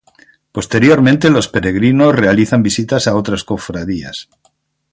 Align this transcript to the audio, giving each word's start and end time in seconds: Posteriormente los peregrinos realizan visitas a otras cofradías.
Posteriormente 0.51 1.29
los 1.29 1.47
peregrinos 1.47 2.15
realizan 2.15 2.63
visitas 2.63 3.05
a 3.07 3.15
otras 3.15 3.43
cofradías. 3.43 4.27